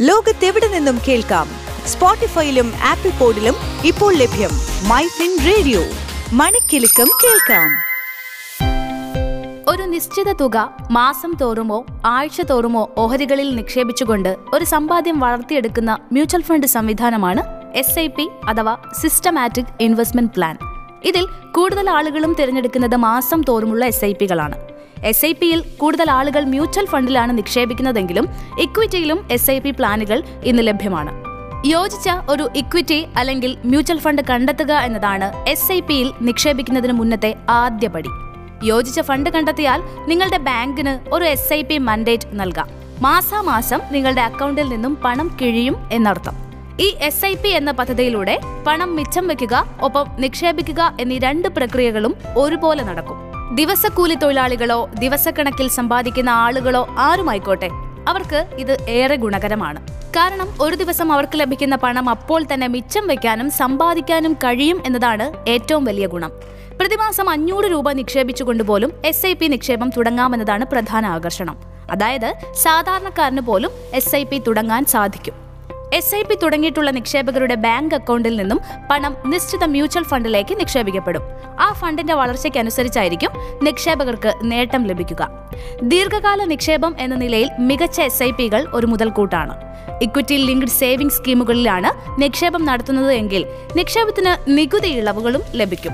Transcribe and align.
ലോകത്തെവിടെ 0.00 0.68
നിന്നും 0.68 0.96
കേൾക്കാം? 1.08 1.46
സ്പോട്ടിഫൈയിലും 1.86 2.72
ആപ്പിൾ 2.82 3.10
പോഡിലും 3.10 3.54
ഇപ്പോൾ 3.84 4.14
ലഭ്യം 4.14 4.50
മൈ 4.88 5.04
ഫിൻ 5.06 5.32
റേഡിയോ. 5.46 5.80
മണിക്കെലക്കം 6.32 7.08
കേൾക്കാം. 7.22 7.68
ഒരു 9.68 9.82
നിശ്ചിത 9.82 10.32
തുക 10.32 10.56
മാസം 10.90 11.34
തോറുമോ 11.40 11.86
ആഴ്ച 12.04 12.40
തോറുമോ 12.40 12.90
ഓഹരികളിൽ 12.98 13.56
നിക്ഷേപിച്ചുകൊണ്ട് 13.56 14.36
ഒരു 14.52 14.64
സമ്പാദ്യം 14.64 15.20
വളർത്തിയെടുക്കുന്ന 15.20 15.98
മ്യൂച്വൽ 16.12 16.42
ഫണ്ട് 16.42 16.66
സംവിധാനമാണ് 16.66 17.42
എസ് 17.74 17.98
ഐ 17.98 18.08
പി 18.08 18.28
അഥവാ 18.44 18.76
സിസ്റ്റമാറ്റിക് 19.00 19.74
ഇൻവെസ്റ്റ്മെന്റ് 19.80 20.34
പ്ലാൻ 20.34 20.56
ഇതിൽ 21.04 21.26
കൂടുതൽ 21.52 21.90
ആളുകളും 21.90 22.36
തിരഞ്ഞെടുക്കുന്നത് 22.40 22.96
മാസം 22.96 23.42
തോറുമുള്ള 23.48 23.84
എസ് 23.84 24.04
ഐ 24.04 24.12
പികളാണ് 24.12 24.56
എസ് 25.04 25.26
ഐ 25.26 25.32
പിയിൽ 25.32 25.64
കൂടുതൽ 25.78 26.10
ആളുകൾ 26.10 26.44
മ്യൂച്വൽ 26.44 26.86
ഫണ്ടിലാണ് 26.86 27.38
നിക്ഷേപിക്കുന്നതെങ്കിലും 27.38 28.28
ഇക്വിറ്റിയിലും 28.60 29.28
എസ് 29.30 29.50
ഐ 29.50 29.58
പി 29.58 29.70
പ്ലാനുകൾ 29.70 30.22
ഇന്ന് 30.44 30.66
ലഭ്യമാണ്. 30.66 31.12
യോജിച്ച 31.66 32.08
ഒരു 32.30 32.48
ഇക്വിറ്റി 32.56 33.06
അല്ലെങ്കിൽ 33.16 33.56
മ്യൂച്വൽ 33.64 33.98
ഫണ്ട് 33.98 34.22
കണ്ടെത്തുക 34.22 34.72
എന്നതാണ് 34.72 35.48
എസ് 35.48 35.72
ഐ 35.72 35.80
പിയിൽ 35.80 36.12
നിക്ഷേപിക്കുന്നതിന് 36.22 36.92
മുന്നത്തെ 36.92 37.36
ആദ്യപടി 37.50 38.08
യോജിച്ച 38.64 39.00
ഫണ്ട് 39.00 39.30
കണ്ടെത്തിയാൽ 39.30 39.82
നിങ്ങളുടെ 40.08 40.38
ബാങ്കിന് 40.38 41.14
ഒരു 41.14 41.24
എസ് 41.24 41.52
ഐ 41.52 41.62
പി 41.62 41.78
മൻഡേറ്റ് 41.78 42.28
നൽകാം. 42.32 42.68
മാസാമാസം 43.00 43.80
നിങ്ങളുടെ 43.92 44.20
അക്കൗണ്ടിൽ 44.20 44.68
നിന്നും 44.68 44.98
പണം 45.04 45.36
കിഴിയും 45.40 45.76
എന്നർത്ഥം. 45.92 46.34
ഈ 46.80 46.94
എസ് 47.00 47.26
ഐ 47.26 47.34
പി 47.34 47.48
എന്ന 47.48 47.70
പദ്ധതിയിലൂടെ 47.70 48.40
പണം 48.66 48.96
മിച്ചം 48.96 49.26
വെക്കുക 49.26 49.66
ഒപ്പം 49.80 50.06
നിക്ഷേപിക്കുക 50.18 50.96
എന്നീ 51.00 51.18
രണ്ട് 51.18 51.48
പ്രക്രിയകളും 51.48 52.14
ഒരുപോലെ 52.36 52.82
നടക്കും. 52.84 53.27
ദിവസക്കൂലി 53.54 54.14
തൊഴിലാളികളോ 54.14 54.90
ദിവസക്കണക്കിൽ 54.98 55.68
സമ്പാദിക്കുന്ന 55.68 56.30
ആളുകളോ 56.30 56.94
ആരുമായിക്കോട്ടെ? 56.98 57.70
അവർക്ക് 58.08 58.46
ഇത് 58.58 58.82
ഏറെ 58.88 59.16
ഗുണകരമാണ്. 59.16 59.86
കാരണം 59.86 60.62
ഒരു 60.62 60.76
ദിവസം 60.76 61.12
അവർക്ക് 61.12 61.40
ലഭിക്കുന്ന 61.40 61.76
പണം 61.76 62.10
അപ്പോൾ 62.10 62.44
തന്നെ 62.54 62.66
മിച്ചം 62.66 63.06
വെക്കാനും 63.06 63.50
സമ്പാദിക്കാനും 63.50 64.32
കഴിയും 64.32 64.82
എന്നതാണ് 64.86 65.50
ഏറ്റവും 65.50 65.84
വലിയ 65.84 66.06
ഗുണം. 66.06 66.32
പ്രതിമാസം 66.80 67.30
അഞ്ഞൂറ് 67.30 67.64
രൂപ 67.64 67.92
നിക്ഷേപിച്ചുകൊണ്ട് 67.92 68.64
പോലും 68.64 68.92
എസ് 69.04 69.26
ഐ 69.26 69.34
പി 69.34 69.46
നിക്ഷേപം 69.46 69.90
തുടങ്ങാമെന്നതാണ് 69.90 70.64
പ്രധാന 70.64 71.06
ആകർഷണം. 71.06 71.58
അതായത് 71.90 72.34
സാധാരണക്കാരന് 72.52 73.40
പോലും 73.40 73.70
എസ് 73.94 74.16
ഐ 74.16 74.24
പി 74.24 74.38
തുടങ്ങാൻ 74.38 74.84
സാധിക്കും. 74.84 75.47
എസ് 75.96 76.16
ഐ 76.16 76.22
പി 76.22 76.34
തുടങ്ങിയിട്ടുള്ള 76.34 76.90
നിക്ഷേപകരുടെ 76.90 77.54
ബാങ്ക് 77.54 77.94
അക്കൗണ്ടിൽ 77.94 78.36
നിന്നും 78.36 78.60
പണം 78.90 79.16
നിശ്ചിത 79.26 79.64
മ്യൂച്വൽ 79.64 80.02
ഫണ്ടിലേക്ക് 80.02 80.60
നിക്ഷേപിക്കപ്പെടും. 80.60 81.22
ആ 81.60 81.72
ഫണ്ടിന്റെ 81.72 82.14
വളർച്ചയ്ക്കനുസരിച്ചായിരിക്കും 82.14 83.30
നിക്ഷേപകർക്ക് 83.62 84.32
നേട്ടം 84.42 84.84
ലഭിക്കുക. 84.84 85.28
ദീർഘകാല 85.82 86.44
നിക്ഷേപം 86.44 86.96
എന്ന 86.98 87.14
നിലയിൽ 87.14 87.50
മികച്ച 87.58 88.00
എസ് 88.00 88.22
ഐ 88.22 88.30
പികൾ 88.30 88.66
ഒരു 88.72 88.86
മുതൽക്കൂട്ടാണ്. 88.86 89.56
ഇക്വിറ്റി 90.02 90.34
ലിങ്ക്ഡ് 90.34 90.68
സേവിംഗ് 90.68 91.12
സ്കീമുകളിലാണ് 91.12 92.20
നിക്ഷേപം 92.20 92.64
നടത്തുന്നത് 92.64 93.12
എങ്കിൽ 93.12 93.46
നിക്ഷേപത്തിന് 93.76 94.50
നികുതി 94.58 94.88
ഇളവുകളും 94.88 95.42
ലഭിക്കും. 95.54 95.92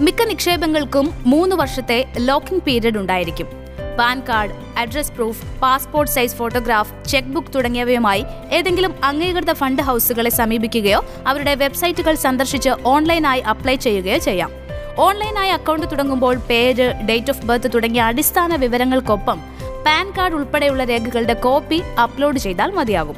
മിക്ക 0.00 0.22
നിക്ഷേപങ്ങൾക്കും 0.22 1.10
മൂന്ന് 1.26 1.56
വർഷത്തെ 1.56 2.12
ലോക്കിംഗ് 2.18 2.62
പീരീഡ് 2.62 2.98
ഉണ്ടായിരിക്കും. 2.98 3.61
PAN 3.98 4.22
card 4.28 4.50
address 4.78 5.12
proof 5.12 5.42
passport 5.62 6.12
size 6.12 6.36
photograph 6.36 6.92
cheque 7.08 7.28
book 7.28 7.54
തുടങ്ങിയവയുമായി 7.54 8.24
ഏതെങ്കിലും 8.50 9.04
അംഗീകൃത 9.04 9.52
ഫണ്ട് 9.52 9.82
ഹൗസുകളെ 9.82 10.30
സമീപിക്കുകയോ 10.30 11.04
അവരുടെ 11.26 11.54
വെബ്സൈറ്റുകൾ 11.54 12.14
സന്ദർശിച്ച് 12.14 12.70
ഓൺലൈനായി 12.84 13.40
അപ്ലൈ 13.40 13.74
ചെയ്യുകയോ 13.74 14.18
ചെയ്യാം. 14.18 14.50
ഓൺലൈനായി 14.98 15.50
അക്കൗണ്ട് 15.50 15.86
തുടങ്ങുമ്പോൾ 15.92 16.36
പേര് 16.36 16.92
ഡേറ്റ് 16.92 17.30
ഓഫ് 17.30 17.46
ബർത്ത് 17.46 17.70
തുടങ്ങിയ 17.74 18.02
അടിസ്ഥാന 18.02 18.56
വിവരങ്ങൾക്കൊപ്പം 18.56 19.40
പാൻ 19.86 20.12
കാർഡ് 20.18 20.34
ഉൾപ്പെടെയുള്ള 20.34 20.84
രേഖകളുടെ 20.84 21.34
കോപ്പി 21.34 21.82
അപ്ലോഡ് 22.02 22.38
ചെയ്താൽ 22.38 22.70
മതിയാകും. 22.70 23.16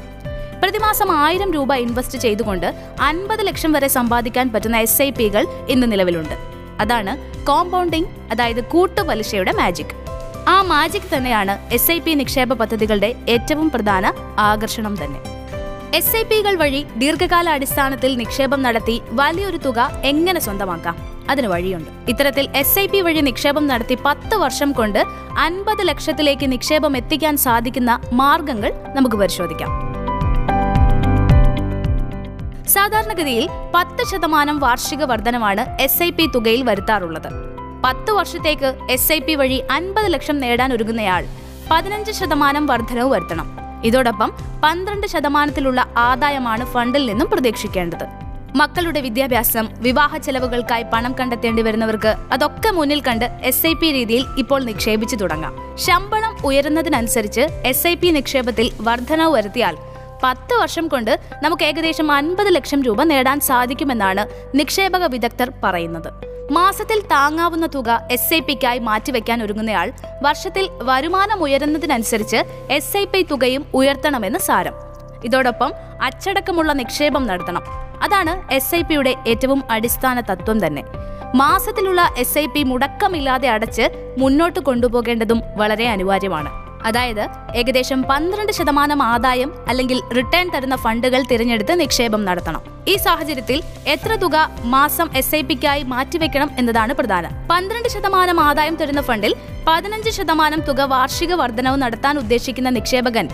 പ്രതിമാസം 0.63 1.11
ആയിരം 1.11 1.53
രൂപ 1.53 1.73
ഇൻവെസ്റ്റ് 1.75 2.17
ചെയ്തുകൊണ്ട് 2.17 2.75
അൻപത് 3.01 3.47
ലക്ഷം 3.47 3.71
വരെ 3.71 3.87
സമ്പാദിക്കാൻ 3.87 4.51
പറ്റുന്ന 4.53 4.77
എസ് 4.77 5.01
ഐ 5.01 5.11
പികൾ 5.11 5.47
ഇന്ന് 5.69 5.91
നിലവിലുണ്ട്. 5.91 6.33
അതാണ് 6.79 7.17
കോമ്പൗണ്ടിംഗ് 7.45 8.07
അതായത് 8.31 8.63
കൂട്ടുപലിശയുടെ 8.63 9.51
മാജിക് 9.51 10.04
ആ 10.47 10.61
മാജിക് 10.61 11.17
തന്നെയാണ് 11.17 11.73
എസ് 11.73 11.91
ഐ 11.91 11.99
പി 11.99 12.13
നിക്ഷേപ 12.13 12.53
പദ്ധതികളുടെ 12.53 13.15
ഏറ്റവും 13.29 13.69
പ്രധാന 13.69 14.13
ആകർഷണം 14.39 15.03
തന്നെ. 15.03 15.19
എസ് 15.95 16.15
ഐ 16.17 16.23
പികൾ 16.23 16.55
വഴി 16.55 16.85
ദീർഘകാല 16.97 17.49
അടിസ്ഥാനത്തിൽ 17.49 18.17
നിക്ഷേപം 18.17 18.61
നടത്തി 18.61 19.01
വലിയൊരു 19.11 19.57
തുക 19.57 20.01
എങ്ങനെ 20.03 20.39
സ്വന്തമാക്കാം? 20.39 20.95
അതിന് 21.29 21.47
വഴിയുണ്ട്. 21.47 21.89
ഇത്തരത്തിൽ 22.09 22.49
എസ് 22.55 22.79
ഐ 22.79 22.87
പി 22.87 23.01
വഴി 23.01 23.21
നിക്ഷേപം 23.21 23.67
നടത്തി 23.67 23.97
പത്ത് 24.05 24.35
വർഷം 24.35 24.71
കൊണ്ട് 24.71 24.99
അൻപത് 25.37 25.87
ലക്ഷത്തിലേക്ക് 25.87 26.51
നിക്ഷേപം 26.51 26.97
എത്തിക്കാൻ 26.97 27.37
സാധിക്കുന്ന 27.37 27.99
മാർഗങ്ങൾ 28.13 28.73
നമുക്ക് 28.95 29.15
പരിശോധിക്കാം. 29.15 29.71
സാധാരണഗതിയിൽ 32.67 33.47
പത്ത് 33.75 34.03
ശതമാനം 34.11 34.59
വാർഷിക 34.59 35.03
വർധനമാണ് 35.03 35.81
എസ് 35.81 36.03
ഐ 36.03 36.11
പി 36.11 36.27
തുകയിൽ 36.35 36.63
വരുത്താറുള്ളത്. 36.63 37.44
പത്ത് 37.85 38.11
വർഷത്തേക്ക് 38.11 38.69
എസ് 38.91 39.11
ഐ 39.13 39.17
പി 39.19 39.33
വഴി 39.35 39.57
അൻപത് 39.71 40.07
ലക്ഷം 40.13 40.37
നേടാൻ 40.43 40.69
ഒരുങ്ങുന്നയാൾ 40.73 41.23
പതിനഞ്ച് 41.71 42.11
ശതമാനം 42.11 42.65
വർധനവ് 42.65 43.09
വരുത്തണം. 43.13 43.47
ഇതോടൊപ്പം 43.83 44.29
പന്ത്രണ്ട് 44.63 45.07
ശതമാനത്തിലുള്ള 45.07 45.79
ആദായമാണ് 45.97 46.65
ഫണ്ടിൽ 46.65 47.03
നിന്നും 47.05 47.27
പ്രതീക്ഷിക്കേണ്ടത്. 47.33 48.05
മക്കളുടെ 48.55 48.99
വിദ്യാഭ്യാസം 49.01 49.67
വിവാഹ 49.77 50.17
ചെലവുകൾക്കായി 50.17 50.85
പണം 50.93 51.15
കണ്ടെത്തേണ്ടി 51.19 51.61
വരുന്നവർക്ക് 51.61 52.11
അതൊക്കെ 52.31 52.69
മുന്നിൽ 52.69 53.01
കണ്ട് 53.07 53.25
എസ് 53.41 53.67
ഐ 53.67 53.73
പി 53.73 53.91
രീതിയിൽ 53.91 54.25
ഇപ്പോൾ 54.37 54.63
നിക്ഷേപിച്ചു 54.63 55.15
തുടങ്ങാം. 55.15 55.55
ശമ്പളം 55.77 56.35
ഉയരുന്നതിനനുസരിച്ച് 56.45 57.45
എസ് 57.71 57.87
ഐ 57.87 57.95
പി 57.95 58.11
നിക്ഷേപത്തിൽ 58.17 58.69
വർധനവ് 58.79 59.33
വരുത്തിയാൽ 59.33 59.77
പത്ത് 60.23 60.53
വർഷം 60.53 60.87
കൊണ്ട് 60.87 61.19
നമുക്ക് 61.43 61.63
ഏകദേശം 61.63 62.11
അൻപത് 62.11 62.55
ലക്ഷം 62.55 62.83
രൂപ 62.83 63.03
നേടാൻ 63.03 63.39
സാധിക്കുമെന്നാണ് 63.39 64.27
നിക്ഷേപക 64.57 65.05
വിദഗ്ധർ 65.05 65.51
പറയുന്നത്. 65.63 66.13
മാസത്തിൽ 66.51 67.01
താങ്ങാവുന്ന 67.01 67.65
തുക 67.65 68.07
എസ് 68.11 68.33
ഐ 68.33 68.39
പിക്കായി 68.39 68.79
മാറ്റിവെക്കാൻ 68.79 69.43
ഒരുങ്ങുന്നയാൾ 69.43 69.91
വർഷത്തിൽ 70.21 70.69
വരുമാനം 70.81 71.43
ഉയരുന്നതിനനുസരിച്ച് 71.43 72.37
എസ് 72.69 72.97
ഐ 72.97 73.05
പി 73.05 73.21
തുകയും 73.31 73.65
ഉയർത്തണമെന്ന് 73.73 74.39
സാരം. 74.39 74.73
ഇതോടൊപ്പം 75.25 75.73
അച്ചടക്കമുള്ള 76.01 76.73
നിക്ഷേപം 76.73 77.27
നടത്തണം. 77.27 77.63
അതാണ് 78.03 78.53
എസ് 78.53 78.75
ഐ 78.75 78.81
പിയുടെ 78.81 79.15
ഏറ്റവും 79.27 79.63
അടിസ്ഥാന 79.71 80.19
തത്വം 80.19 80.67
തന്നെ. 80.67 80.83
മാസത്തിലുള്ള 81.35 82.13
എസ് 82.17 82.37
ഐ 82.37 82.45
പി 82.45 82.63
മുടക്കമില്ലാതെ 82.63 83.49
അടച്ച് 83.49 84.15
മുന്നോട്ട് 84.17 84.59
കൊണ്ടുപോകേണ്ടതും 84.59 85.41
വളരെ 85.55 85.89
അനിവാര്യമാണ്. 85.89 86.64
അതായത് 86.85 87.23
ഏകദേശം 87.55 88.01
പന്ത്രണ്ട് 88.09 88.51
ശതമാനം 88.51 89.03
ആദായം 89.03 89.51
അല്ലെങ്കിൽ 89.67 89.99
റിട്ടേൺ 90.17 90.49
തരുന്ന 90.55 90.75
ഫണ്ടുകൾ 90.75 91.21
തിരഞ്ഞെടുത്ത് 91.31 91.79
നിക്ഷേപം 91.79 92.25
നടത്തണം. 92.25 92.61
ഈ 92.87 92.95
സാഹചര്യത്തിൽ 92.95 93.63
എത്ര 93.87 94.15
തുക 94.15 94.35
മാസം 94.75 95.09
എസ് 95.17 95.35
ഐ 95.35 95.41
പിക്കായി 95.41 95.83
മാറ്റിവെക്കണം 95.83 96.49
എന്നതാണ് 96.57 96.93
പ്രധാനം. 96.93 97.31
പന്ത്രണ്ട് 97.51 97.89
ശതമാനം 97.89 98.39
ആദായം 98.39 98.75
തരുന്ന 98.75 99.01
ഫണ്ടിൽ 99.01 99.35
പതിനഞ്ച് 99.67 100.09
ശതമാനം 100.09 100.59
തുക 100.59 100.81
വാർഷിക 100.81 101.33
വർധനവ് 101.33 101.81
നടത്താൻ 101.81 102.17
ഉദ്ദേശിക്കുന്ന 102.17 102.69
നിക്ഷേപകൻ 102.69 103.27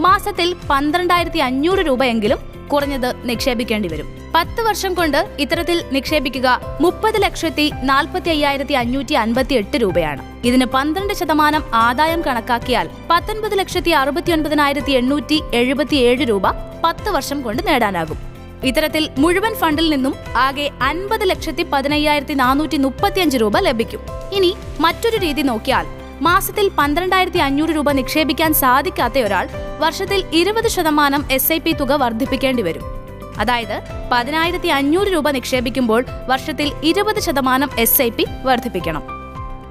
മാസത്തിൽ 0.00 0.48
പന്ത്രണ്ടായിരത്തി 0.70 1.38
അഞ്ഞൂറ് 1.38 1.78
രൂപയെങ്കിലും 1.78 2.38
കുറഞ്ഞത് 2.68 3.10
നിക്ഷേപിക്കേണ്ടി 3.28 3.88
വരും. 3.88 4.17
പത്ത് 4.34 4.60
വർഷം 4.62 4.94
കൊണ്ട് 4.94 5.28
ഇത്തരത്തിൽ 5.38 5.84
നിക്ഷേപിക്കുക 5.92 6.48
മുപ്പത് 6.80 7.22
ലക്ഷത്തി 7.22 7.70
നാൽപ്പത്തി 7.82 8.28
അയ്യായിരത്തി 8.28 8.72
അഞ്ഞൂറ്റി 8.72 9.14
അൻപത്തി 9.14 9.54
എട്ട് 9.54 9.76
രൂപയാണ്. 9.82 10.22
ഇതിന് 10.44 10.66
പന്ത്രണ്ട് 10.74 11.14
ശതമാനം 11.14 11.62
ആദായം 11.74 12.20
കണക്കാക്കിയാൽ 12.26 12.88
പത്തൊൻപത് 13.10 13.58
ലക്ഷത്തി 13.58 13.90
അറുപത്തി 13.90 14.32
ഒൻപതിനായിരത്തി 14.32 14.92
എണ്ണൂറ്റി 14.92 15.42
എഴുപത്തി 15.54 15.96
ഏഴ് 16.08 16.24
രൂപ 16.28 16.50
പത്ത് 16.84 17.10
വർഷം 17.10 17.42
കൊണ്ട് 17.42 17.62
നേടാനാകും. 17.68 18.18
ഇത്തരത്തിൽ 18.64 19.10
മുഴുവൻ 19.18 19.54
ഫണ്ടിൽ 19.54 19.90
നിന്നും 19.90 20.14
ആകെ 20.36 20.70
അൻപത് 20.82 21.24
ലക്ഷത്തി 21.30 21.66
പതിനയ്യായിരത്തി 21.72 22.34
നാനൂറ്റി 22.34 22.76
മുപ്പത്തിയഞ്ച് 22.76 23.36
രൂപ 23.36 23.58
ലഭിക്കും. 23.58 24.00
ഇനി 24.32 24.52
മറ്റൊരു 24.80 25.16
രീതി 25.16 25.42
നോക്കിയാൽ 25.42 25.86
മാസത്തിൽ 26.20 26.68
പന്ത്രണ്ടായിരത്തി 26.78 27.38
അഞ്ഞൂറ് 27.38 27.70
രൂപ 27.70 27.90
നിക്ഷേപിക്കാൻ 27.92 28.52
സാധിക്കാത്ത 28.62 29.18
ഒരാൾ 29.18 29.48
വർഷത്തിൽ 29.78 30.22
ഇരുപത് 30.32 30.68
ശതമാനം 30.76 31.24
എസ് 31.30 31.52
ഐ 31.52 31.58
പി 31.58 31.72
തുക 31.72 31.92
വർദ്ധിപ്പിക്കേണ്ടി 31.92 32.62
വരും. 32.62 32.97
അതായത് 33.38 33.76
പതിനായിരത്തി 34.12 34.68
അഞ്ഞൂറ് 34.68 35.08
രൂപ 35.08 35.30
നിക്ഷേപിക്കുമ്പോൾ 35.30 36.04
വർഷത്തിൽ 36.28 36.72
ഇരുപത് 36.84 37.20
ശതമാനം 37.20 37.70
എസ് 37.78 38.02
ഐ 38.02 38.10
പി 38.10 38.26
വർദ്ധിപ്പിക്കണം. 38.44 39.04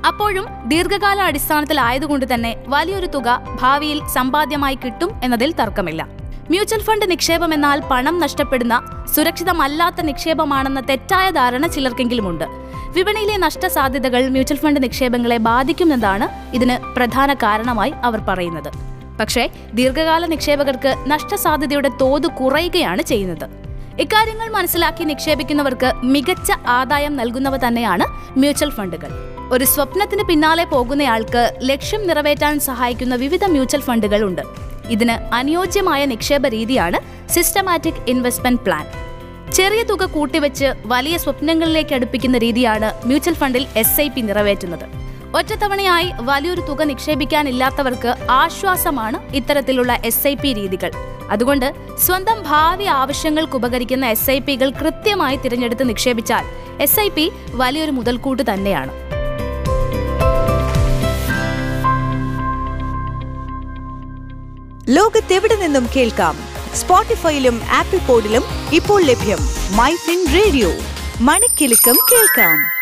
അപ്പോഴും 0.08 0.46
ദീർഘകാല 0.66 1.20
അടിസ്ഥാനത്തിലായതുകൊണ്ട് 1.22 2.26
തന്നെ 2.34 2.52
വലിയൊരു 2.68 3.06
തുക 3.06 3.58
ഭാവിയിൽ 3.62 4.02
സമ്പാദ്യമായി 4.16 4.76
കിട്ടും 4.76 5.12
എന്നതിൽ 5.24 5.52
തർക്കമില്ല. 5.60 6.08
മ്യൂച്വൽ 6.50 6.82
ഫണ്ട് 6.88 7.06
നിക്ഷേപം 7.12 7.54
എന്നാൽ 7.54 7.80
പണം 7.92 8.20
നഷ്ടപ്പെടുന്ന 8.20 8.76
സുരക്ഷിതമല്ലാത്ത 9.16 10.02
നിക്ഷേപമാണെന്ന 10.02 10.80
തെറ്റായ 10.80 11.30
ധാരണ 11.30 11.68
ചിലർക്കെങ്കിലുമുണ്ട്. 11.68 12.46
വിപണിയിലെ 12.96 13.38
നഷ്ടസാധ്യതകൾ 13.38 14.30
മ്യൂച്വൽ 14.30 14.58
ഫണ്ട് 14.58 14.84
നിക്ഷേപങ്ങളെ 14.84 15.38
ബാധിക്കുമെന്നതാണ് 15.38 16.28
ഇതിന് 16.56 16.78
പ്രധാന 16.96 17.34
കാരണമായി 17.34 17.94
അവർ 18.04 18.20
പറയുന്നത്. 18.30 18.70
പക്ഷേ 19.20 19.50
ദീർഘകാല 19.74 20.26
നിക്ഷേപകർക്ക് 20.26 20.96
നഷ്ടസാധ്യതയുടെ 21.08 21.90
തോത് 22.02 22.28
കുറയുകയാണ് 22.28 23.02
ചെയ്യുന്നത്. 23.02 23.50
ഇക്കാര്യങ്ങൾ 24.02 24.50
മനസ്സിലാക്കി 24.50 25.04
നിക്ഷേപിക്കുന്നവർക്ക് 25.04 25.92
മികച്ച 26.04 26.52
ആദായം 26.68 27.16
നൽകുന്നവ 27.16 27.58
തന്നെയാണ് 27.58 28.04
മ്യൂച്വൽ 28.40 28.70
ഫണ്ടുകൾ. 28.70 29.08
ഒരു 29.52 29.66
സ്വപ്നത്തിന് 29.66 30.24
പിന്നാലെ 30.24 30.64
പോകുന്നയാൾക്ക് 30.64 31.58
ലക്ഷ്യം 31.62 32.08
നിറവേറ്റാൻ 32.08 32.60
സഹായിക്കുന്ന 32.60 33.16
വിവിധ 33.16 33.46
മ്യൂച്വൽ 33.46 33.82
ഫണ്ടുകൾ 33.82 34.24
ഉണ്ട്. 34.24 34.42
ഇതിന് 34.90 35.36
അനുയോജ്യമായ 35.36 36.06
നിക്ഷേപ 36.06 36.48
രീതിയാണ് 36.48 37.30
സിസ്റ്റമാറ്റിക് 37.30 38.04
ഇൻവെസ്റ്റ്മെന്റ് 38.08 38.62
പ്ലാൻ. 38.62 38.86
ചെറിയ 39.54 39.84
തുക 39.84 40.06
കൂട്ടിവെച്ച് 40.06 40.74
വലിയ 40.86 41.18
സ്വപ്നങ്ങളിലേക്ക് 41.18 41.94
അടുപ്പിക്കുന്ന 41.96 42.38
രീതിയാണ് 42.38 42.94
മ്യൂച്വൽ 43.06 43.34
ഫണ്ടിൽ 43.34 43.68
എസ് 43.76 43.98
നിറവേറ്റുന്നത്. 44.22 45.07
ഒറ്റത്തവണയായി 45.36 46.12
വലിയൊരു 46.16 46.62
തുക 46.62 46.84
നിക്ഷേപിക്കാനില്ലാത്തവർക്ക് 46.84 48.16
ആശ്വാസമാണ് 48.30 49.36
ഇത്തരത്തിലുള്ള 49.36 50.00
എസ് 50.06 50.28
രീതികൾ. 50.54 50.92
അതുകൊണ്ട് 51.30 51.74
സ്വന്തം 51.98 52.44
ഭാവി 52.44 52.84
ആവശ്യങ്ങൾക്ക് 52.84 53.54
ഉപകരിക്കുന്ന 53.54 54.06
എസ് 54.06 54.30
ഐ 54.32 54.40
പികൾ 54.40 54.70
കൃത്യമായി 54.70 55.36
തിരഞ്ഞെടുത്ത് 55.36 55.90
നിക്ഷേപിച്ചാൽ 55.90 56.46
എസ് 56.82 57.00
ഐ 57.00 57.10
പി 57.10 57.32
വലിയൊരു 57.52 57.92
മുതൽക്കൂട്ട് 57.92 58.54
തന്നെയാണ്. 58.54 58.92
ലോകത്തെവിടെ 64.90 65.56
നിന്നും 65.56 65.88
കേൾക്കാം? 65.96 66.38
സ്പോട്ടിഫൈയിലും 66.74 67.62
ആപ്പിൾ 67.72 67.98
പോഡിലും 67.98 68.44
ഇപ്പോൾ 68.74 69.04
ലഭ്യം 69.04 69.38
മൈ 69.78 69.96
റേഡിയോ 70.34 70.70
മണിക്കെലക്കം 71.22 71.96
കേൾക്കാം. 72.12 72.77